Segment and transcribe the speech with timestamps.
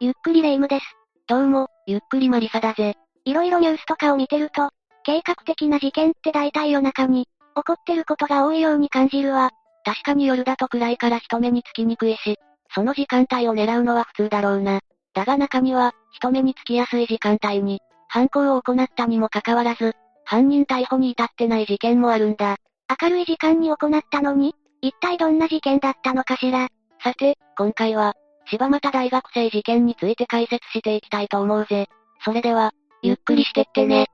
[0.00, 0.84] ゆっくりレ夢ムです。
[1.26, 2.94] どうも、ゆっくりマリサだぜ。
[3.24, 4.68] いろいろニュースとかを見てると、
[5.02, 9.50] 計画的な事件って大体夜中に、起こってることが多いように感じるわ。
[9.84, 12.36] 確かに夜だと暗いから人目につきにくいし、
[12.72, 14.78] その時間帯を狙うのは普通だろうな。
[15.14, 19.94] だが中には、人目につきやすい時間帯に、犯行を行ったにもかかわらず、
[20.24, 22.58] 犯人逮捕に至ってない事件もあるんだ。
[23.02, 26.68] 明るい時間に行ったのに、一体どんな事件だったのかしら。
[27.02, 28.14] さて、今回は、
[28.50, 31.86] 柴又大学生事件について解説していきたいと思うぜ。
[32.24, 34.06] それでは、ゆっくりしてってね。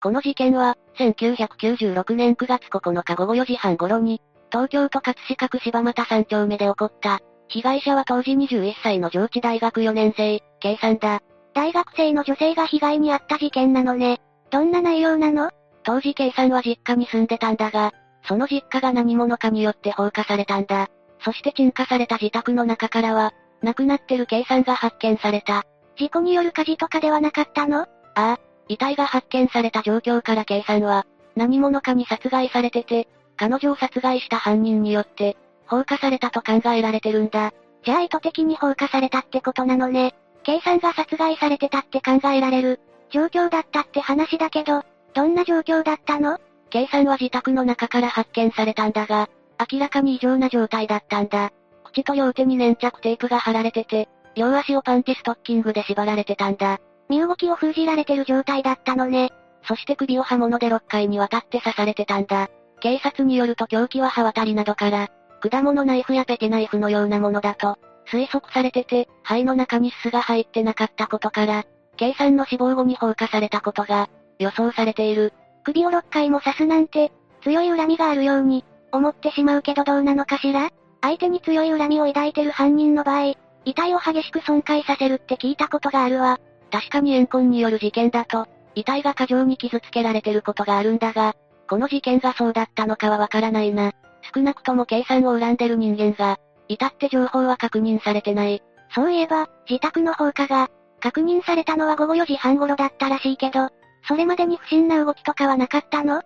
[0.00, 4.20] この事件は、1996年9月9日午後4時半頃に、
[4.50, 7.20] 東京都葛飾区柴又3丁目で起こった。
[7.48, 11.20] 被害者は当時21歳の上智大学4年生、K さんだ。
[11.54, 14.20] 大学生の女性が被害に遭った事件なのね。
[14.50, 15.50] どんな内容なの？
[15.82, 17.92] 当時 K さんは実家に住んでたんだが、
[18.28, 20.88] その実家が何者かによって放火されたんだ。
[21.24, 23.32] そして鎮火された自宅の中からは、
[23.62, 25.64] 亡くなってる K さんが発見された。
[25.96, 27.80] 事故による火事とかではなかったの？
[27.80, 28.38] ああ、
[28.68, 37.52] 遺体が発見された状況から K さんは、何者かに殺害されてて、彼女を殺害した犯人によって、放火されたと考えられてるんだ。
[37.84, 40.14] じゃあ意図的に放火されたってことなのね。
[40.42, 44.82] K さんが殺害されてたって考えられる、状況だったって話だけど、
[45.14, 46.38] どんな状況だったの？
[46.70, 49.28] ?K さんは自宅の中から発見されたんだが、
[49.70, 51.50] 明らかに異常な状態だったんだ。
[51.84, 56.78] 口と両手に粘着テープが貼られてて、両足をパンテストッキングで縛られてたんだ。
[57.08, 59.30] 身動きを封じられてる状態だったのね。
[59.64, 62.48] そして首を刃物で6回にわたって刺されてたんだ。
[62.80, 65.08] 警察によると凶器は刃渡りなどから、
[65.40, 67.78] 果物ナイフやペテナイフのようなものだと、
[68.10, 71.64] 推測されてて、肺の中にすが入ってなかったことから、
[71.96, 74.08] K さんの死亡後に放火されたことが、
[74.38, 75.32] 予想されている。
[75.68, 80.70] 首を6回も刺すなんて、強い恨みがあるように、思ってしまうけどどうなのかしら？
[81.02, 83.34] 相手に強い恨みを抱いてる犯人の場合、
[83.66, 86.40] 遺体を激しく損壊させるって聞いたことがあるわ。
[86.70, 91.34] 確かに怨恨による事件だと、遺体が過剰に傷つけられてることがあるんだが、
[91.68, 93.92] この事件がそうだったのかはわからないな。
[94.34, 96.38] 少なくとも計算を恨んでる人間が、
[96.68, 98.62] いたって情報は確認されてない。
[98.94, 100.70] そういえば、自宅の放火が、
[101.00, 103.68] 確認されたのは午後4時半頃だったらしいけど、
[104.06, 106.22] それまでに不審な動きとかはなかったの？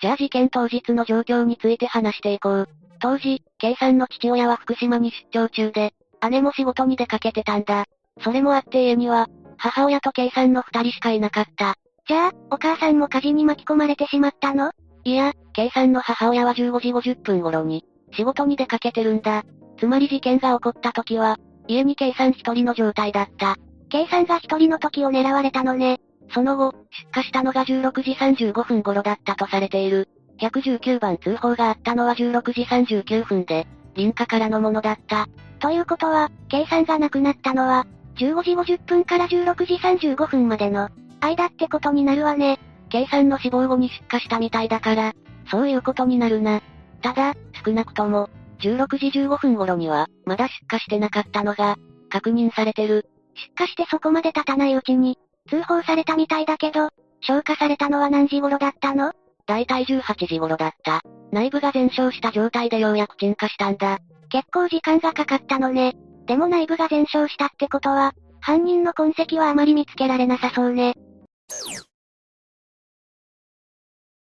[0.00, 2.68] じゃあ事件当日の状況について話していこう。
[3.00, 5.94] 当時、K さんの父親は福島に出張中で、
[6.30, 7.84] 姉も仕事に出かけてたんだ。
[8.22, 11.74] それもあって家には、母親と K さんの二人しかいなかった。
[12.06, 14.72] じゃあ、お母さんも火事に巻き込まれてしまったの？
[15.04, 19.44] いや、K さんの母親は15時50分頃に、仕事に出かけてるんだ。
[19.78, 23.56] つまり事件が起こった時は、家に K さん一人の状態だった。
[23.94, 26.00] K さんが一人の時を狙われたのね。
[26.32, 26.74] その後、
[27.12, 30.08] 出火したのが16時35分頃だったとされている。
[30.40, 35.28] 119番通報があったのは16時39分で、林家からのものだった。
[35.60, 40.88] ということは、K さんが亡くなったのは、15時50分から16時35分までの、
[41.20, 42.58] 間ってことになるわね。
[42.88, 45.12] K さんの死亡後に出火したみたいだから、
[45.52, 46.62] そういうことになるな。
[47.00, 47.34] ただ、
[47.64, 48.28] 少なくとも、
[48.58, 51.76] 16時15分頃には、まだ出火してなかったのが、
[52.08, 53.08] 確認されてる。
[53.34, 55.18] 出火してそこまで経たないうちに、
[55.48, 56.90] 通報されたみたいだけど、
[57.20, 59.12] 消火されたのは何時頃だったの？
[59.46, 61.00] だいたい18時頃だった。
[61.30, 63.98] 内部が全焼した状態でようやく鎮火したんだ。
[64.30, 65.94] 結構時間がかかったのね。
[66.26, 70.94] でも内部が全焼したってことは、犯人の痕跡はあまり見つけられなさそうね。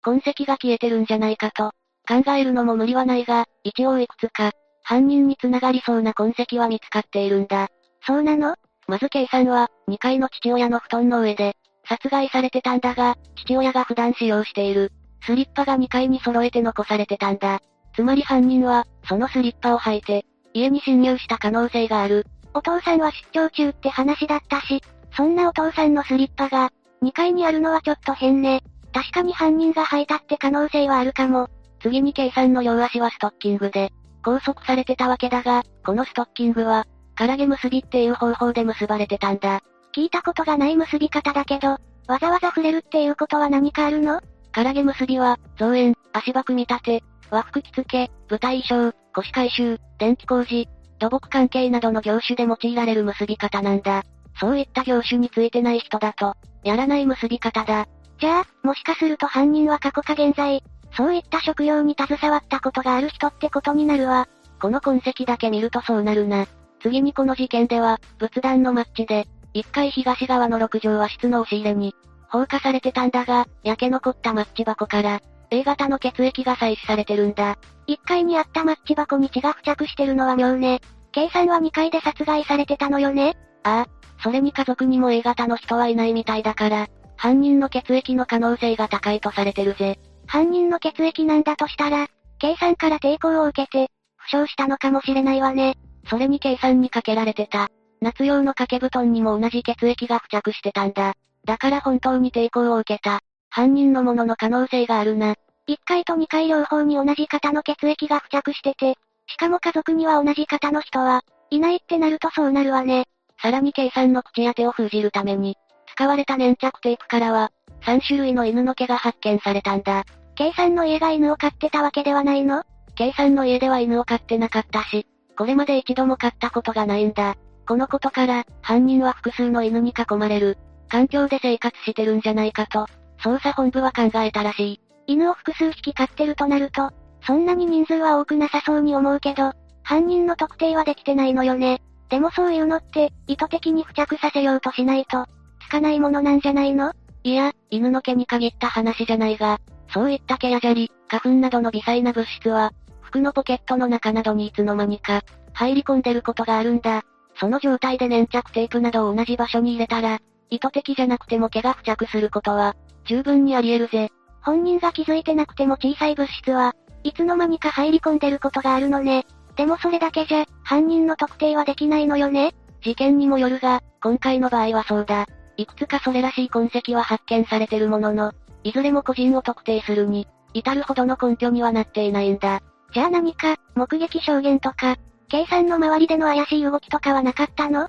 [0.02, 1.72] 痕跡が消えてるんじゃないかと、
[2.08, 4.52] 考えるのも無理はないが、一応いくつか、
[4.82, 7.68] 犯人に繋がりそうな痕跡は見つかっているんだ。
[8.06, 8.56] そうなの？
[8.90, 11.54] まず K さんは、2階の父親の布団の上で、
[11.88, 14.90] 殺害されてたんだが、父親が普段使用している、
[15.24, 17.60] スリッパが2階に揃えて残されてたんだ。
[17.94, 22.26] つまり犯人は、そのスリッパを履いて、家に侵入した可能性がある。
[22.52, 24.82] お父さんは出張中って話だったし、
[25.16, 26.72] そんなお父さんのスリッパが、
[27.04, 28.64] 2階にあるのはちょっと変ね。
[28.92, 31.46] 確かに犯人が履いたって可能性はあるかも。
[31.80, 33.92] 次に K さんの両足はストッキングで、
[34.24, 36.86] 拘束されてたわけだが、このストッキングは、
[37.20, 39.60] 唐毛結びっていう方法で結ばれてたんだ。
[39.94, 41.76] 聞いたことがない結び方だけど、
[42.06, 44.22] わざわざ触れるっていうことは何かあるの？
[44.52, 50.66] 唐毛結びは、造園、足場組み立て、和服着付け、舞台衣装、腰回収、電気工事、
[50.98, 54.02] 土木関係などの業種で用いられる結び方なんだ。
[54.40, 57.86] そういった業種についてない人だと、やらない結び方だ。
[58.18, 60.64] じゃあ、もしかすると犯人は過去か現在、
[60.96, 64.26] そういった職業に携わったことがある人ってことになるわ。
[64.58, 66.46] この痕跡だけ見るとそうなるな。
[66.80, 71.94] 次にこの事件では、仏壇のマッチで、1階東側の6畳和室の押し入れに、
[72.28, 77.58] 放火されてたんだが、焼け残ったマッチ箱から、A 型の血液が採取されてるんだ。
[77.88, 80.80] 1階にあったマッチ箱に血が付着してるのは妙ね。
[81.12, 84.22] K さんは2階で殺害されてたのよねああ。
[84.22, 86.86] それに家族にも A 型の人はいないみたいだから、
[87.16, 89.98] 犯人の血液の可能性が高いとされてるぜ。
[90.26, 92.06] 犯人の血液なんだとしたら、
[92.38, 95.74] K さんから抵抗を受けて、負傷したのかもしれないわね。
[96.10, 97.68] それに K さんにかけられてた。
[98.00, 101.14] 夏用の掛け布団にも同じ血液が付着してたんだ。
[101.44, 103.20] だから本当に抵抗を受けた。
[103.48, 105.34] 犯人のものの可能性があるな。
[105.68, 108.96] 1階と2階両方に同じ型の血液が付着してて、
[109.28, 113.04] しかも家族には同じ型の人は、いないってなるとそうなるわね。
[113.40, 115.56] さらに K さんの口当てを封じるために、
[115.94, 117.50] 使われた粘着テープからは、
[117.82, 120.04] 3種類の犬の毛が発見されたんだ。
[120.34, 122.64] K さんの家が犬を飼ってたわけではないの
[122.96, 125.06] ?K さんの家では犬を飼ってなかったし、
[125.40, 127.34] これまで一度も飼ったことがないんだ。
[127.66, 130.58] このことから、犯人は複数の犬に囲まれる、
[130.90, 132.86] 環境で生活してるんじゃないかと、
[133.24, 134.80] 捜査本部は考えたらしい。
[135.06, 136.90] 犬を複数匹飼ってるとなると、
[137.26, 141.80] そんなに人数は多くなさそうに思うけど、犯人の特定はできてないのよね。
[142.10, 145.24] でもそういうのって、意図的に付着させようとしないと、
[145.66, 146.92] つかないものなんじゃないの？
[147.24, 149.58] いや、犬の毛に限った話じゃないが、
[149.88, 152.72] そういった毛や砂利、花粉などの微細な物質は、
[153.10, 155.22] 服のポケットの中などにいつの間にか、
[155.52, 157.02] 入り込んでることがあるんだ。
[157.34, 164.10] その状態で粘着テープなどを同じ場所に入れたら、意図的じゃなくても毛が付着することは、十分にあり得るぜ。
[164.42, 169.26] 本人が気づいてなくても小さい物質は、いつの間にか入り込んでることがあるのね。
[169.56, 175.26] でもそれだけじゃ、犯人の特定はできないのよね事件にもよるが、今回の場合はそうだ。
[175.56, 178.32] いくつかそれらしい痕跡は発見されてるものの、
[178.62, 182.62] いずれも個人を特定するに、至るほどの根拠にはなっていないんだ。
[182.92, 184.96] じゃあ何か、目撃証言とか、
[185.28, 187.88] 計算の周りでの怪しい動きとかはなかったの？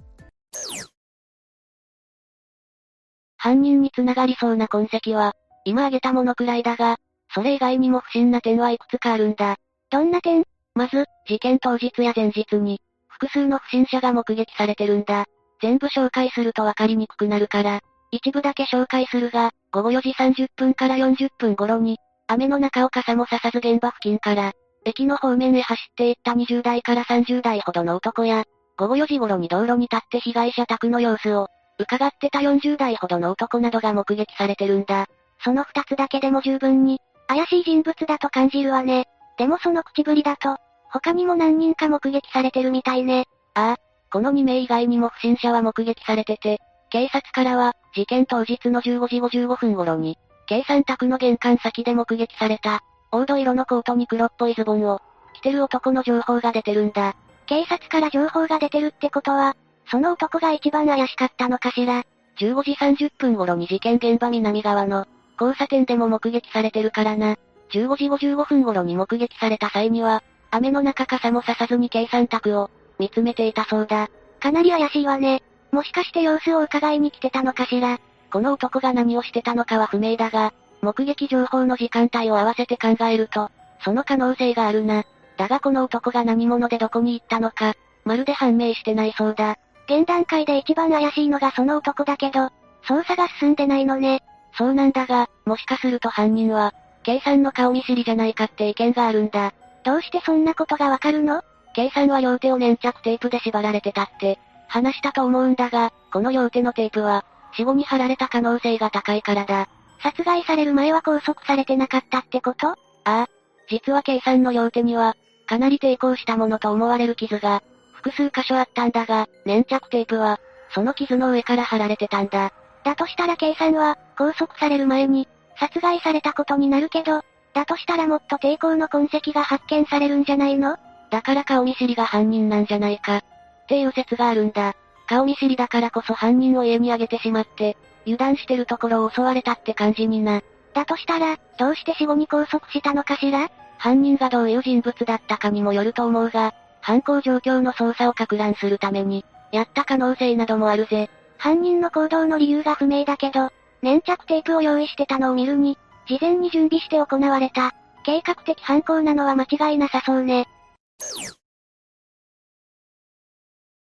[3.38, 5.33] 犯人に繋がりそうな痕跡は、
[5.65, 6.98] 今挙げたものくらいだが、
[7.33, 9.57] それ以外にも不審な点はいくつかあるんだ。
[9.89, 10.44] どんな点？
[10.75, 15.25] まず、事件当日や前日に、複数の不審者が目撃されてるんだ。
[15.62, 17.81] 全部紹介するとわかりにくくなるから、
[18.12, 24.53] 一部だけ紹介するが、午後4時30分から40分頃に、雨の中を傘もささず現場付近から、
[24.86, 28.45] 駅の方面へ走っていった20代から30代ほどの男や、
[28.78, 31.48] 午後4時頃に道路に立って被害者宅の様子を、
[31.78, 35.07] 伺ってた40代ほどの男などが目撃されてるんだ。
[35.44, 39.06] その二つだけでも十分に、怪しい人物だと感じるわね。
[39.38, 40.57] でもその口ぶりだと、
[40.92, 43.25] 他にも何人か目撃されてるみたいね。
[43.54, 43.77] ああ、
[44.12, 50.18] この2名以外にも不審者は目撃されてて、警察からは、事件当日の15時55分頃に、
[50.48, 52.81] 計算宅の玄関先で目撃された、
[53.12, 55.02] 黄土色のコートに黒っぽいズボンを、
[55.34, 57.16] 着てる男の情報が出てるんだ。
[57.46, 59.56] 警察から情報が出てるってことは、
[59.90, 62.04] その男が一番怪しかったのかしら
[62.40, 65.06] ？15時30分頃に事件現場南側の、
[65.40, 67.36] 交差点でも目撃されてるからな。
[67.72, 72.69] 15時55分頃に目撃された際には、雨の中傘もささずに計算宅を、
[73.00, 74.10] 見つめていたそうだ。
[74.40, 75.44] かなり怪しいわね。
[75.72, 78.00] もしかして様子を伺いに来てたのかしら？
[78.31, 83.51] この男が何をしてたのかは不明だが、目撃情報の時間帯を合わせて考えると、
[83.83, 85.04] その可能性があるな。
[85.38, 87.74] だがこの男が何者でどこに行ったのか、
[88.06, 89.57] まるで判明してないそうだ。
[89.86, 92.50] 現段階で一番怪しいのがその男だけど、
[92.86, 94.24] 捜査が進んでないのね。
[94.57, 96.74] そうなんだが、もしかすると犯人は、
[97.04, 99.54] K さんの顔見知りじゃないかって意見があるんだ。
[99.84, 101.42] どうしてそんなことがわかるの
[101.74, 109.67] ?K さんは両手を粘着テープで縛られてたって、話したと思うんだが、この両手のテープは、死後に貼られた可能性が高いからだ。
[110.03, 112.70] 殺害される前は拘束されてなかったってこと？
[112.70, 113.27] ああ。
[113.70, 115.15] 実は K さんの両手には、
[115.48, 120.39] かなり抵抗したものと思われる傷が、複数箇所あったんだが、粘着テープは、
[120.74, 122.51] その傷の上から貼られてたんだ。
[122.84, 125.27] だとしたら K さんは、拘束される前に、
[125.60, 127.22] 殺害されたことになるけど、
[127.53, 130.77] だとしたらもっと抵抗の痕跡が発見されるんじゃないの？
[131.12, 133.17] だから顔見知りが犯人なんじゃないか。
[133.17, 133.24] っ
[133.67, 134.74] ていう説があるんだ。
[135.08, 140.41] 顔見知りだからこそ犯人を家にあげてしまって、油断してるところを襲われたって感じにな。
[140.74, 143.50] だとしたら、どうして死後に拘束したのかしら？
[143.77, 151.10] 犯人がどういう人物だったかにもよると思うが、犯行状況の捜査を攪乱するために、やった可能性などもあるぜ。
[151.38, 153.50] 犯人の行動の理由が不明だけど、
[153.81, 155.77] 粘着テープを用意してたのを見るに、
[156.08, 160.48] 事前に準備して行われた、計画的犯行なのは間違いなさそうね。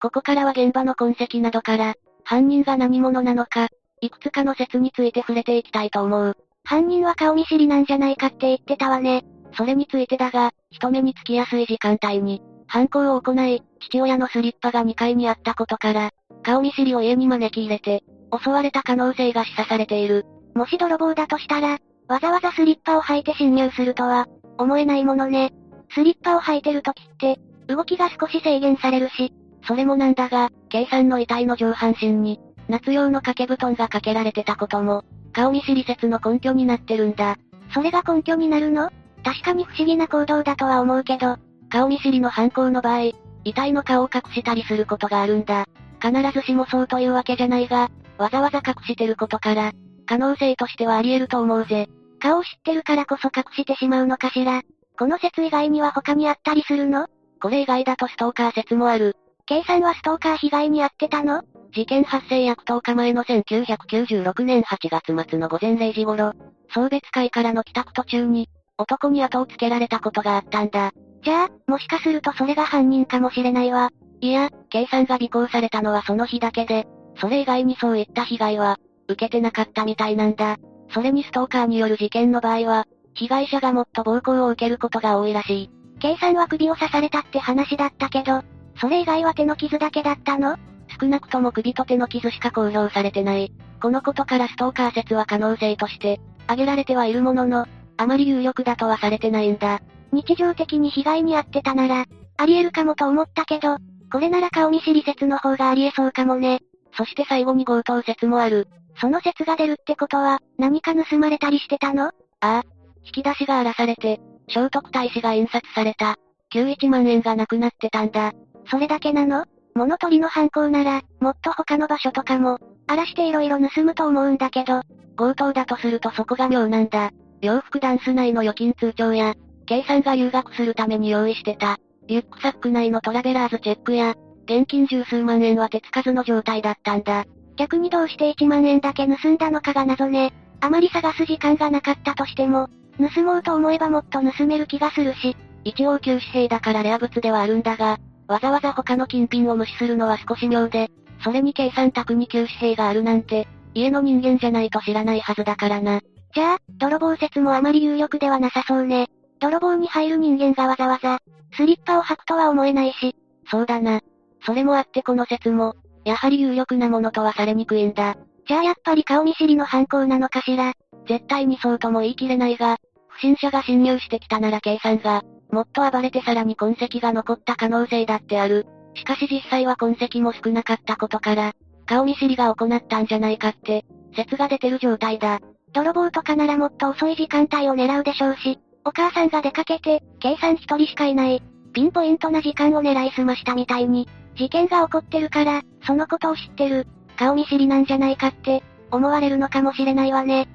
[0.01, 1.95] ここからは現場の痕跡などから、
[2.25, 3.69] 犯人が何者なのか、
[4.05, 6.37] いくつかの説について触れていきたいと思う。
[6.65, 9.25] 犯人は顔見知りなんじゃないかって言ってたわね。
[9.57, 16.11] それについてだが、人目につきやすい時間帯に、犯行を行い、父親のスリッパが2階にあったことから、
[16.43, 18.03] 顔見知りを家に招き入れて、
[18.43, 20.27] 襲われた可能性が示唆されている。
[20.55, 24.27] もし泥棒だとしたら、わざわざスリッパを履いて侵入するとは、
[24.59, 25.53] 思えないものね。
[25.95, 29.33] スリッパを履いてる時って、動きが少し制限されるし、
[29.67, 37.37] それもなんだが、K さんの遺体の上半身に、夏用の掛け布団がかけられてたことも、顔見知り説の根拠になってるんだ。
[37.73, 38.91] それが根拠になるの？
[39.25, 41.39] 確かに不思議な行動だとは思うけど、
[41.71, 43.13] 顔見知りの犯行の場合、
[43.45, 45.67] 遺体の顔を隠したりすることがあるんだ。
[46.01, 49.73] 必ずしもそうというわけじゃないが、わざわざ隠してることから、
[50.07, 51.89] 可能性としてはあり得ると思うぜ。
[52.21, 54.63] 顔を知ってるからこそ隠してしまうのかしら？
[54.99, 57.09] この説以外には他にあったりするの？
[57.41, 59.17] これ以外だとストーカー説もある。
[59.47, 61.43] K さんはストーカー被害に遭ってたの？
[61.75, 66.33] 事件発生約10日前の1996年8月末の午前0時頃、
[66.73, 68.49] 送別会からの帰宅途中に、
[68.79, 70.93] 男に後をつけられたことがあったんだ。
[71.23, 73.91] じゃあ、もしかするとそれが犯人かもしれないわ。
[74.23, 76.87] いや、K さんが尾行されたのはその日だけで、
[77.21, 80.57] それ以外にそういった被害は、受けてなかったみたいなんだ。
[80.95, 85.71] それにストーカーによる事件の場合は、被害者がもっと暴行を受けることが多いらしい。
[86.01, 88.43] K さんは首を刺されたって話だったけど、
[88.77, 90.57] それ以外は手の傷だけだったの？
[91.01, 93.53] 少なくとも首と手の傷しか公表されてない。
[93.81, 97.67] このことからストーカー説は可能性として、挙げられてはいるものの、
[97.97, 99.81] あまり有力だとはされてないんだ。
[100.13, 102.05] 日常的に被害に遭ってたなら、
[102.37, 103.79] あり得るかもと思ったけど、
[104.13, 106.61] これなら顔見知り説の方があり得そうかもね。
[106.97, 108.69] そして最後に強盗説もある。
[109.01, 112.07] その説が出るってことは、何か盗まれたりしてたの？
[112.07, 112.63] ああ。
[113.05, 116.17] 引き出しが荒らされて、聖徳太子が印刷された、
[116.53, 118.33] 91万円がなくなってたんだ。
[118.67, 119.45] それだけなの？
[119.75, 124.83] 物取りの犯行なら、もっと他の場所とかも、荒らして色々盗むと思うんだけど、
[125.17, 127.11] 強盗だとするとそこが妙なんだ。
[127.41, 129.35] 洋服ダンス内の預金通帳や、
[129.67, 137.25] 計算が留学するために用意してた、リュックサック内のトラベラーズチェックや、現金十数万円は手つかずの状態だったんだ。
[137.57, 140.33] 逆にどうして1万円だけ盗んだのかが謎ね。
[140.61, 142.69] あまり探す時間がなかったとしても、
[143.15, 145.37] 盗もうと思えばもっと盗める気がするし。
[145.65, 150.91] 一応旧紙幣だからレア物ではあるんだが、わざわざ他の金品を無視するのは少し妙で、
[151.23, 156.01] それに計算卓に旧紙幣があるなんて、家の人間じゃないと知らないはずだからな。
[156.35, 159.09] じゃあ、泥棒説もあまり有力ではなさそうね。
[159.41, 161.19] 泥棒に入る人間がわざわざ、
[161.57, 163.15] スリッパを履くとは思えないし。
[163.51, 164.01] そうだな。
[164.45, 168.17] それもあってこの説も、やはり有力なものとはされにくいんだ。
[168.47, 170.73] じゃあやっぱり顔見知りの犯行なのかしら。
[171.09, 172.79] 絶対にそうとも言い切れないが、
[173.09, 175.23] 不審者が侵入してきたなら計算が、
[175.55, 178.67] もっと暴れてさらに痕跡が残った可能性だってある。
[178.95, 181.53] しかし実際は痕跡も少なかったことから、
[181.87, 183.85] 顔見知りが行ったんじゃないかって、
[184.17, 185.41] 説が出てる状態だ。
[185.73, 191.41] 泥棒とかならもっと遅い時間帯を狙うでしょうし、お母さんが出かけて、計算一人しかいない、
[191.73, 200.49] ピンポイントな時間を狙いすましたみたいに、事件が起こってるから、そのことを知ってる、顔見知りなんじゃないかって、思われるのかもしれないわね。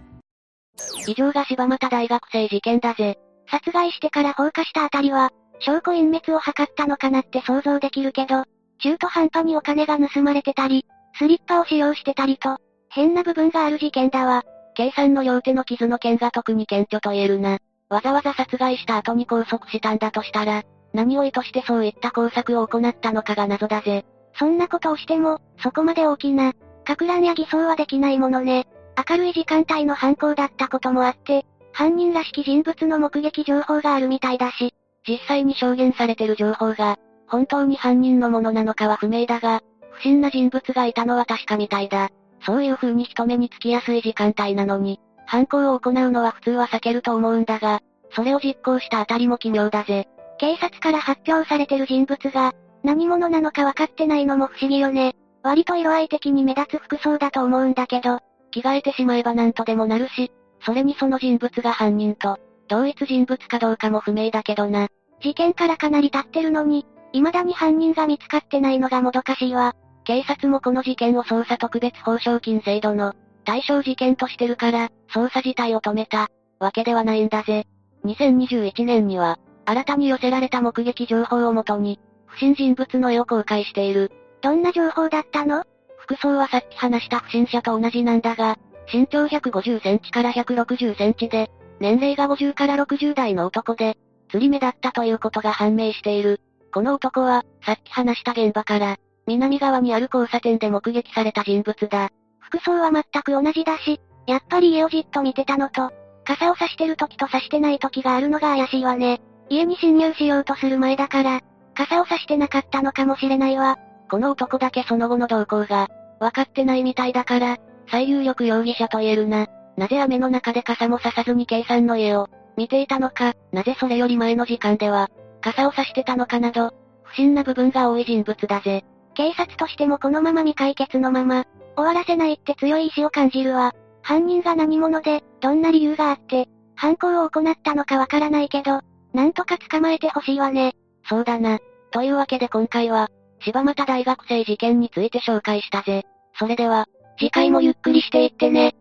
[1.08, 3.18] 以上が柴又大学生事件だぜ。
[3.50, 8.44] 殺害してから放火したあたりは、証拠隠滅を図ったのかなって想像できるけど、
[8.82, 10.86] 中途半端にお金が盗まれてたり、
[11.18, 12.58] スリッパを使用してたりと、
[12.90, 14.44] 変な部分がある事件だわ。
[14.76, 17.58] 計算の両手の傷の件が特に顕著と言えるな。
[17.90, 20.64] わざわざ殺害した後に拘束したんだとしたら、
[20.94, 24.06] 何を意図してそういった工作を行ったのかが謎だぜ。
[24.38, 26.54] そんなことをしても、そこまで大きな、
[26.86, 28.68] 格乱や偽装はできないものね。
[29.10, 34.74] 明るい時間帯の犯行だったこともあって、犯人らしき人物の目撃情報があるみたいだし、
[35.08, 36.98] 実際に証言されてる情報が、
[37.28, 39.62] 本当に犯人のものなのかは不明だが、
[39.92, 42.10] 不審な人物がいたのは確かみたいだ。
[42.46, 50.08] そういう風に人目につきやすい時間帯なのに、犯行を行うのは普通は避けると思うんだが、それを実行したあたりも奇妙だぜ。
[50.40, 55.16] 警察から発表されてる人物が、何者なのか分かってないのも不思議よね。
[55.44, 58.20] 割と色合い的に目立つ服装だと思うんだけど、
[58.52, 62.38] 着替えてしまえばなんとでもなるし、それにその人物が犯人と、
[62.68, 64.88] 同一人物かどうかも不明だけどな。
[65.22, 69.76] 事件からかなり経ってるのに、未だに犯人が見つかってないのがもどかしいわ。
[70.04, 73.14] 警察もこの事件を捜査特別報奨金制度の
[73.46, 77.66] 対象事件としてるから、捜査自体を止めたわけではないんだぜ。
[78.06, 84.12] 2021年には、新たに寄せられた目撃情報をもとに、不審人物の絵を公開している。
[84.42, 85.64] どんな情報だったの？
[85.98, 88.58] 服装はさっき話した不審者と同じなんだが、
[88.92, 93.98] 身長150センチから160センチで、年齢が50から60代の男で、
[94.30, 96.42] 釣り目だったということが判明している。
[96.74, 102.10] この男は、さっき話した現場から、南側にある交差点で目撃された人物だ。
[102.40, 105.92] 服装は全く同じだし、やっぱり家をじっと見てたのと、
[106.26, 109.22] 傘を差してる時と差してない時があるのが怪しいわね。
[109.50, 111.42] 家に侵入しようとする前だから、
[111.76, 113.78] 傘を差してなかったのかもしれないわ。
[114.10, 115.88] この男だけその後の動向が、
[116.20, 117.58] 分かってないみたいだから、
[117.92, 119.48] 最有力容疑者と言えるな。
[119.78, 122.28] なぜ雨の中で傘もささずに計算の家を、
[122.58, 125.10] 見ていたのか、なぜそれより前の時間では、
[125.42, 128.84] 傘を差してたのかなど、不審な部分が多い人物だぜ。
[129.16, 133.74] 警察としてもこのまま未解決のまま、終わらせないって強い意志を感じるわ。
[134.02, 138.82] 犯人が何者で、どんな理由があって、犯行を行ったのかわからないけど、
[139.14, 140.74] なんとか捕まえてほしいわね。
[141.08, 141.60] そうだな。
[141.92, 143.10] というわけで今回は、
[143.42, 146.04] 柴又大学生事件について紹介したぜ。
[146.38, 146.86] それでは、
[147.20, 148.74] 次回もゆっくりしていってね。